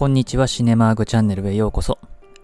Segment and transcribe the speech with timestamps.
[0.00, 1.98] こんにちはシネマーグチャンネルへようこそ。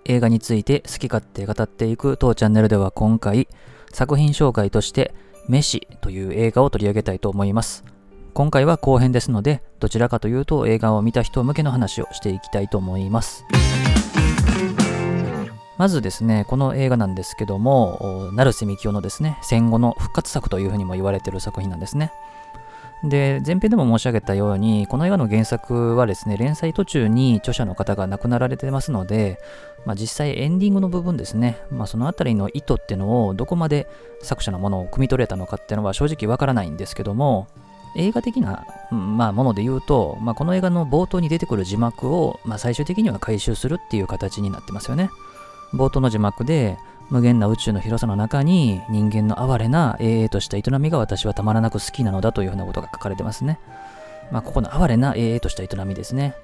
[0.05, 3.48] 映画について好き勝手語っていく当チャンネルでは今回、
[3.95, 5.14] 作品紹介として、
[5.48, 7.82] メシという映画を取り上げたいと思います。
[8.34, 13.46] 今回は後編ですので、どちらかというと映画を見た人向けの話をしていきたいと思います。
[15.79, 22.12] まずですね、この映画なんですけども、成瀬幹雄のですね、戦後の復活作というふうにも言われている作品なんですね。
[23.05, 29.39] で、前編でも申し上げたように、この映画の原作はですね、連載途中に著者の方が亡くなられてますので、
[29.85, 33.87] まあ、実際エンディングの部分ですね、まあ、そのあたりの意図っていうのをどこまで
[34.23, 37.47] 作者のものを汲み取れたのかっていうのは正直わからないんですけども、
[37.97, 45.11] 映画的な、まあ、もので言うと、まあ、この映画の冒頭に出てくる字幕を、まあ、最終的には回収するっていう形になってますよね。
[45.73, 46.78] 冒頭の字幕で、
[47.11, 53.61] 無限な宇宙の広さの中に人間の哀れな永遠とした営みが私はたまらなく好きなのだというふうなことが書かれてますね。
[54.33, 56.35] まあ、ここの哀れな永遠とした営みですね。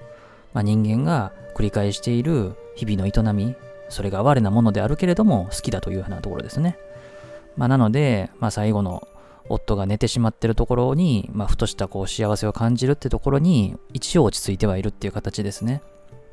[0.55, 3.57] まあ、人間が繰り返している日々の営み、
[3.89, 6.79] それが哀れなものであるけれども好きだというふうなところですね。
[7.57, 9.09] まあ、なので、まあ、最後の
[9.49, 15.83] 夫が寝てしまってるところに、まあ、ふとしたこう幸せを感じるってところに一応落ち着いてはいるっていう形ですね。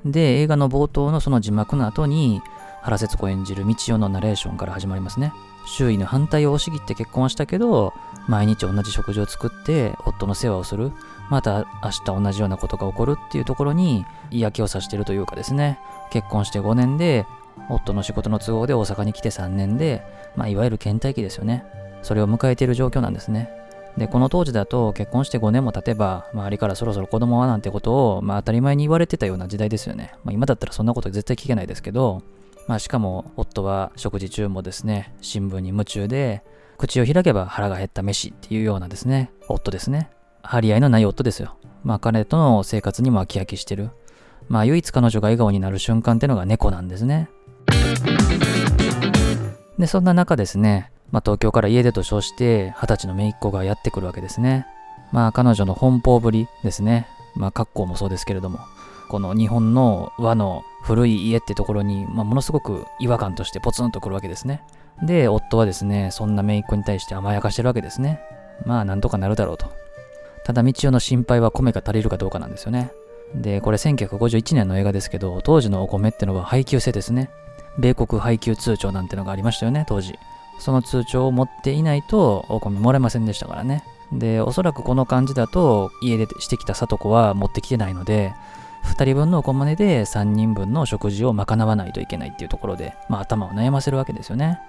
[0.05, 2.41] で、映画の冒頭のその字幕の後に、
[2.81, 5.33] 原節子演じる道代のナレーションから始まりますね。
[5.65, 7.93] 周囲の反対を押し切って結婚したけど、
[8.27, 10.91] 毎日同じ食事を作って夫の世話をする。
[11.29, 15.79] また明日同じようなことが起こるっていうところに嫌気をさしてるというかですね。
[16.11, 17.25] 結婚して5年で、
[17.69, 20.03] 夫の仕事の都合で大阪に来て3年で、
[20.35, 21.65] まあ、いわゆる倦怠期ですよね。
[22.01, 23.49] それを迎えている状況なんですね。
[23.97, 30.13] で、この当時だと結婚して5年も経てば、周りからそろそろ子供はなんてことを、まあ当たり前に言われてたような時代ですよね。
[30.23, 32.21] まあ今だったらそんなこと絶対聞けないですけど、
[32.69, 36.43] まあ、しかも夫は食事中もですね、新聞に夢中で、
[36.77, 40.11] 口を開けば腹が減った飯っていうようなですね、夫ですね。
[40.43, 41.57] 張り合いのない夫ですよ。
[41.83, 43.89] まあ彼との生活にも飽き飽きしてる。
[44.49, 47.27] まあ唯一彼女が笑顔になる瞬間ってのが猫なんですね。
[49.79, 54.67] で、そんな中ですね、まあ東京から家出と称して二十歳の姪っ子がやってくるわけですね。
[55.11, 57.07] まあ彼女の奔放ぶりですね。
[57.35, 58.59] まあ格好もそうですけれども、
[59.09, 64.63] この日本の和の古い家ってところに、まあ、ものすごく違和感としてポツンとくるわけですね。
[65.03, 68.21] で、夫はですね、そんな姪っ子に対して甘やかしてるわけですね。
[68.65, 69.67] まあ、なんとかなるだろうと。
[70.45, 72.91] ただ、道代の心配は米が足りるかどうかなんですよね。
[73.35, 77.29] で、これ1951年の映画ですけど、当時のお米ってのは配給制ですね。
[77.77, 80.17] 米国配給通帳なんてのがありましたよね、当時。
[80.59, 83.83] その通帳を持っていないとお米もらえませんでしたからね。
[84.11, 88.33] で、おそらくこの感じだと家出してきた里子は持ってきてないので、
[88.85, 94.59] 2人分のお米で3人分の食事を賄わないといけないっていうところで、まあ、頭を悩ませるわけですよね。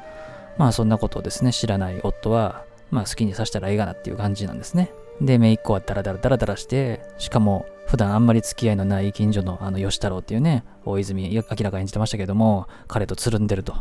[0.58, 4.90] まあそんなことをですね、知らない夫は、まあ好きにさせたらええがなっていう感じなんですね。
[5.20, 13.74] で、姪っ子はダラダラダラダラして、しかも普段あんまり付き合いのない近所のあの吉太郎っていうね、大泉明らか演じてましたけども、彼とつるんでると、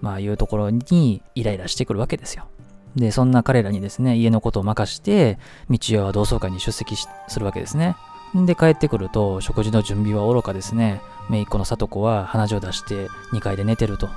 [0.00, 2.46] まあいうところにイライラしてくるわけですよ。
[2.96, 7.96] で、そんな彼らにですね、家のことを任して、道代は同窓会に出席するわけですね。
[8.34, 11.00] で、帰ってくると、食事の準備は愚かですね。
[11.30, 14.08] 姪っ子の里子は鼻血を出して2階で寝てると。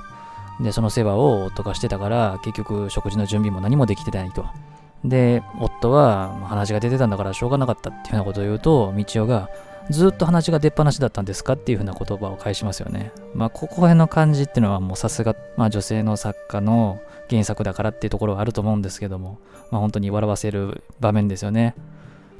[0.60, 4.44] で、その世話を夫がしてたから、結局食事の準備も何もできてないと。
[5.04, 9.48] で、夫は鼻血が出てたんだからしょうがなかったっていうようなことを言うと、道代が、
[9.88, 11.54] ずっと鼻血が出っ放しだったんですか？
[11.54, 13.12] っていうふうな言葉を返しますよね。
[13.34, 17.00] まあ、ここ辺の感じっていうのはもうさすが、まあ女性の作家の
[17.30, 19.38] 原作だからっていうところはあると思うんですけども、
[19.70, 21.74] まあ本当に笑わせる場面ですよね。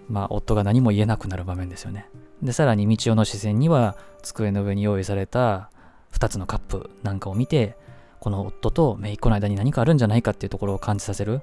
[0.09, 2.09] まあ、夫が何も言えなくなる場面ですよね。
[2.43, 5.71] で、さらに道夫の視線には、机の上に用意された
[6.13, 7.77] 2つのカップなんかを見て、
[8.21, 11.41] この夫と姪っ子の間に何かあるんじゃないかっていうところを感じさせる、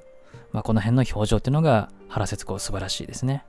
[0.51, 3.45] まあ、この辺の表情っていうのが原節子素晴らしいですね。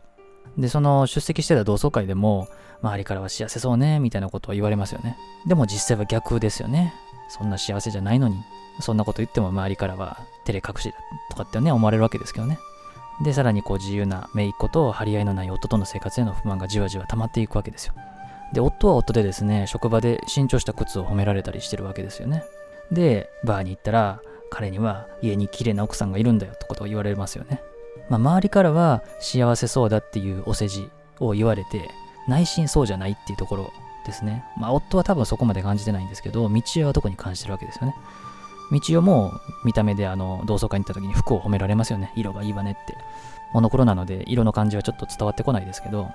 [0.57, 2.49] で、その出席してた同窓会でも、
[2.83, 5.17] 周りからは幸せそうね、みたいなことを言われますよね。
[5.47, 6.95] でも実際は逆ですよね。
[7.29, 8.37] そんな幸せじゃないのに、
[8.81, 10.97] そんなこと言っても周りからは照れ隠しだ
[11.31, 12.59] とかってね、思われるわけですけどね。
[13.23, 17.95] で、さらにこう自由な姪っ子と張り合いのない夫との生活への不満がじわじわ溜まっていくわけですよ。
[18.53, 22.45] で、夫は夫でですね、職場で新調した靴を褒められたりしてるわけですよね。
[22.93, 24.21] で、バーに行ったら、
[24.51, 27.61] 彼には家に綺麗な奥さんがいるんだよってことを言われますよね。
[28.09, 31.91] まあ、周りからは幸せそうだっていうお世辞を言われて、
[32.29, 33.73] 内心そうじゃないっていうところ
[34.05, 34.45] ですね。
[34.57, 37.95] まあ、夫は多分そこまで感じてないんですけど、道代は特に感じてるわけですよね。
[38.73, 42.13] 道代も見た目であの同窓会に行った時に服を褒められますよね。
[42.17, 42.97] 色がいいわねって。
[43.53, 46.09] モノクロなので色の感じはちょっと伝わってこないですけど。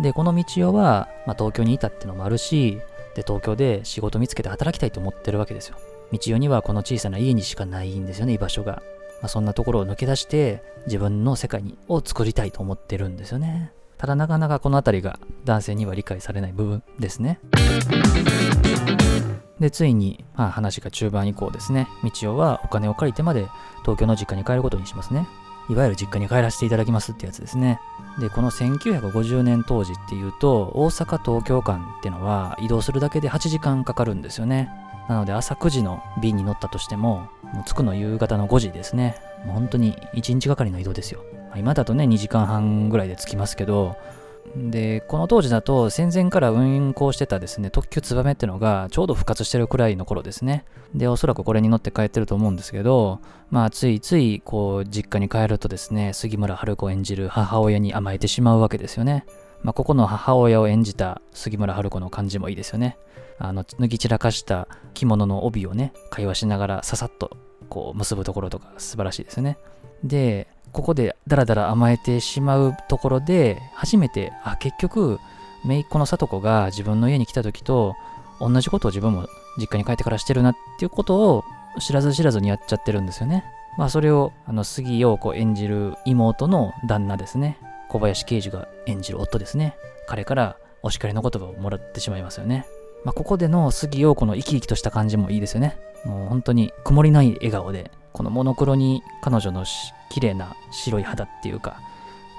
[0.00, 2.80] で、この道代は、まあ、東京にいたってのもあるし、
[3.14, 5.76] で、東京で仕事見つけて働きたいと思ってるわけですよ。
[6.12, 8.82] 道代にはこの小さな家にしかないんですよね、居場所が。
[9.20, 13.72] まあ、そんなところを抜け出して自分の世界にを作りたいと思ってるんですよね。
[13.96, 17.38] ただなかなかこの辺りが男性には理解されない部分ですね。
[19.62, 23.46] で、ついに、まあ、話が中盤以降ですね、道夫はお金を借りてまで
[23.82, 25.28] 東京の実家に帰ることにしますね。
[25.70, 27.78] いわゆる実家に帰らせていただきますってやつですね。
[28.18, 34.68] で、この1950年当時っていうと、大阪東京間ってのは移動するだけで8時間かかるんですよね。
[35.08, 39.14] なので朝9時の便に乗ったとしても、もう着くの夕方の5時ですね。
[39.46, 41.20] もう本当に1日がかりの移動ですよ。
[41.54, 43.96] 今だとね、2時間半ぐらいで着きますけど、
[44.56, 50.64] で、この当時だと戦前から運行してたですね、特急ツバメってのがちょうど復活してるくらいの頃ですね。
[50.94, 59.24] で、おそらくこれに乗って帰ってると思うんですけど、まあ、ついつい、こう、実家に帰るとですね、杉村春子演じる母親に甘えてしまうわけですよね。
[59.62, 62.98] まあ、ここの母親を演じた杉村春子の感じもいいですよね。
[63.38, 67.36] あの、脱ぎ散らかした着物の帯をね、会話しながらささっと
[67.68, 69.56] こう結ぶところとか素晴らしいですよね。
[70.04, 75.20] で、ここでダラダラ甘えてしまうところで、初めて、あ、結局、
[75.64, 77.94] 姪っ子の里子が自分の家に来た時と、
[78.40, 79.28] 同じことを自分も
[79.58, 81.44] 実家に帰ってからしてるなっていうことを
[81.78, 83.44] 知らず知らずにやっちゃってるんですよね。
[83.78, 87.58] まあそれをあの杉陽子演じる妹の旦那ですね。
[87.88, 89.76] 小林刑事が演じる夫ですね。
[90.06, 92.66] 彼からお叱りの言葉をもらってしまいますよね。
[93.04, 95.78] まあここでの杉陽子の生き生きとした感じもいいですよね。
[96.04, 99.64] もう本当に曇りない笑顔で、このモノクロに彼女の
[100.08, 101.80] 綺麗な白い肌っていうか、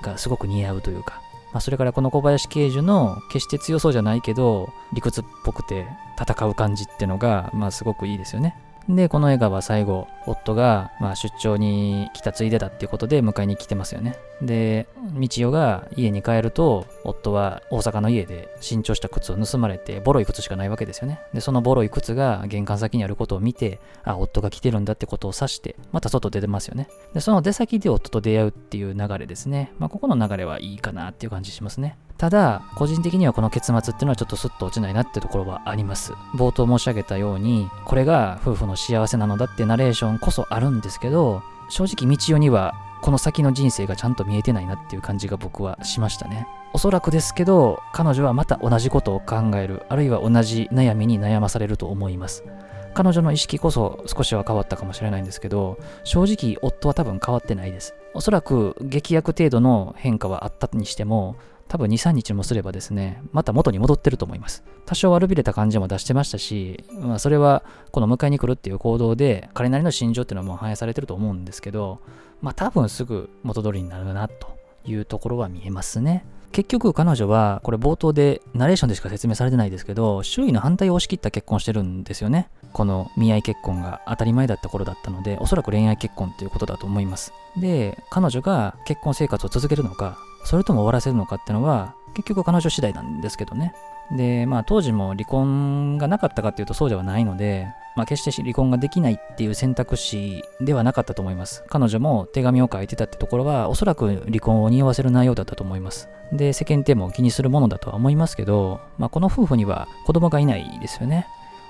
[0.02, 1.22] がすごく似合うというか、
[1.54, 5.88] まあ、それからこの小林刑事の決して強そうじゃないけど、理屈っぽくて
[6.20, 8.56] 戦う感じってのが、まあすごくいいですよね。
[8.90, 14.18] で、この映画は最後、夫が、まあ、出張に来たついでだっていうことで迎えに来てますよね。
[14.42, 21.22] で、道代が家に帰ると、夫は大阪の家で新調した靴を盗まれて、ボロい靴しかないわけですよね。
[21.34, 26.90] で、そのボロい靴が玄関先にあることを見て、あ、夫が来てるんだってことを指して、また外出てますよね。
[27.14, 29.72] で、その出先で夫と出会うっていう流れですね。
[29.80, 31.98] まあ、ここの流れはいいかなっていう感じしますね。
[32.24, 36.14] ただ、個人的にはこの結末っていうのはちょっとスッと落ちないなってところはあります。
[36.34, 46.48] 冒頭申し上げたように、これが夫婦の幸せなのだってナレーションこそあるんですけど、正直道代にはこの先の人生がちゃんと見えてないなっていう感じが僕はしましたね。
[46.72, 52.46] おそらくですけど、彼女はまた同じことを考える、あるいは同じ悩みに悩まされると思います。
[52.94, 57.94] 彼女の意識こそ少しは変わったかもしれないんですけど、正直夫は多分変わってないです。
[58.14, 61.36] おそらく劇薬程度の変化はあったにしても、
[61.74, 64.64] 多分2、3日もすればですね、また元に戻ってると思います。
[64.86, 71.98] 多少悪びれた感じも出してましたし、まあ、それはこの迎えに来るっていう行動で、彼なりの心情っていうのはもう反映されてると思うんですけど、
[72.44, 74.56] まあ多分すぐ元通りになるなと
[74.86, 76.28] いうところは見えますね。
[76.52, 82.50] 結局彼女は、これ冒頭でナレーションでしか説明されてないですけど、周囲の反対を押し切った結婚してるんですよね。
[82.72, 87.34] この見合い結婚が当たり前だった頃だったので、おそらく恋愛結婚っていうことだと思います。
[87.60, 93.74] で、彼女が結婚生活を続けるのか、それとも終わらせるのかってのは、結局彼女次第なんですけどね。
[94.12, 101.64] で、まあ当時も離婚がなかったかっていうとそうではないので、まあ決して離婚ができないっていう選択肢ではなかったと思います。
[101.68, 106.10] 彼女も手紙を書いてたってところは、おそらく離婚を匂わせる内容だったと思います。
[106.32, 111.28] で、世間体も気にするものだとは思いますけど、まあこの夫婦には子供がいないですよね。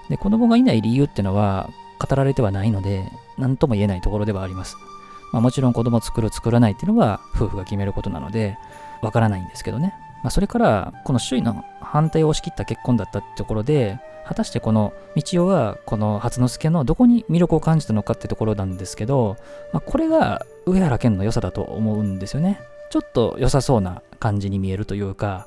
[0.09, 4.75] で、子供がいない理由ってのは語られてはないので、何とも言えないところではあります。
[5.33, 8.57] まあもちろん子供作る作らないっていうのは夫婦が決めることなので、
[9.01, 9.93] わからないんですけどね。
[10.23, 19.35] まあ、それから、この周囲の反対を押し切った結婚だったってところで、果たしてこの道夫がこの初之助のどこに魅力を感じたのかってところなんですけど、
[19.73, 22.61] まあ、これが上原健の良さだと思うんですよね。
[22.89, 25.45] ちょっと良さそうな感じに見えるというか、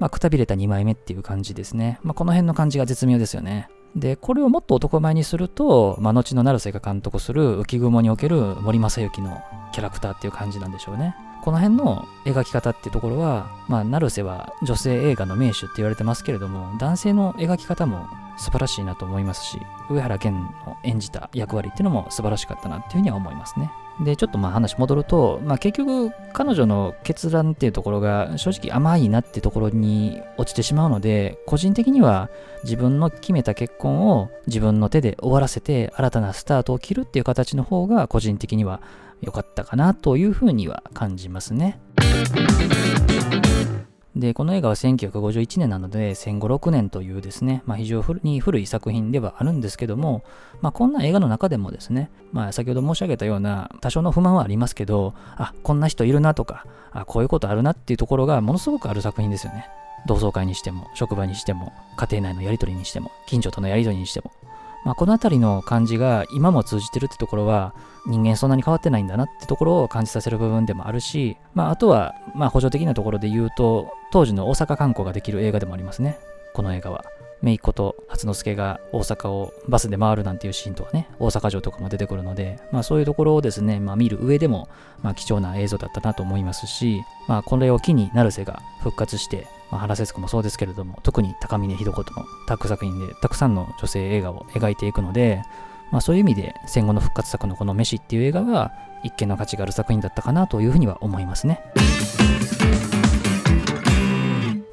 [0.00, 2.00] まあ、くたびれた2枚目っていう感じですね。
[2.02, 3.68] まあ、この辺の感じが絶妙ですよね。
[3.96, 9.42] で、これをもっと男前にすると、まあ、後の成瀬が監督する浮雲における森正幸の
[9.72, 11.16] キャラクターっていう感じなんでしょうね。
[11.42, 18.06] この辺の描き方っていうところは、まあ、成瀬は女性映画の名手って言われてますけれども、男性の描き方も
[18.36, 23.70] 素晴らしいなと思いますし、上原健の演じた役割っていうのも素晴らしかったなっていうふうには思いますね。
[24.04, 32.30] で、ちょっとまあ話戻ると、まあ結局彼女の決断っていうところが正直甘いなっていうところに落ちてしまうので、個人的には
[32.64, 38.80] 自分の決めた結婚を自分の手で終わらせて新たなスタートを切るっていう形の方が個人的には
[39.20, 41.78] 良かったかなというふうには感じますね。
[44.20, 50.22] で、この映画は1951年なので、戦後6年というですね、まあ、非常に古い作品ではあるんですけども、
[50.60, 59.66] まあ、こんな映画の中でもですね、まあ、先ほど申し上げたような多少の不満はありますけど、あ、こんな人いるなとか、あ、こういうことあるなっていうところがものすごくある作品ですよね。
[60.06, 64.30] 同窓会にしても、職場にしても、家庭内のやり取りにしても、近所とのやり取りにしても、
[64.84, 67.74] まあ、この辺りの感じが今も通じてるってところは
[68.06, 76.18] 人間そんなに変わってないんだなってところを感じさせる部分でもあるし、まあ、あとはまあ補助的なところで言うと当時の大阪観光ができる映画でもありますね
[76.52, 77.04] この映画は
[77.42, 84.68] 姪っ子と初之助が大阪をバスで回るなんていうシーンとかね、大阪城とかも出てくるので、まあそういうところをですね、まあ見る上でも、
[85.02, 95.42] まあ貴重な映像だったなと思いますし、まあこれを機に成瀬が復活して、まあ、原節子もそうですけれども、特に高峰ひどことのタッグ作品でたくさんの女性映画を描いていくので、
[95.92, 101.62] まあそういう意味で戦後の復活作のこの飯っていう映画は一見の価値がある作品だったかなというふうには思いますね。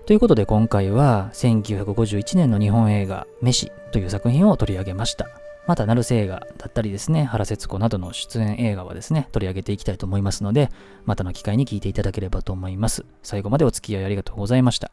[0.08, 5.28] ということで今回は1951年の日本映画「メシ」という作品を取り上げました。
[5.68, 10.70] また、成瀬映画だったりですね、原節子などの出演映画はですね、取り上げていきたいと思いますので、
[11.04, 13.04] またの機会に聞いていただければと思います。
[13.22, 14.92] 最後までお付き合いありがとうございました。